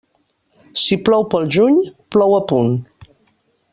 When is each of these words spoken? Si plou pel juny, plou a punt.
Si 0.83 0.97
plou 1.09 1.27
pel 1.33 1.45
juny, 1.57 1.77
plou 2.17 2.35
a 2.39 2.41
punt. 2.53 2.75